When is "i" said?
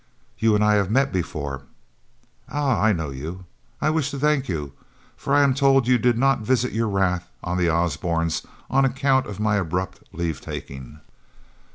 0.63-0.73, 2.81-2.91, 3.87-3.89, 5.35-5.43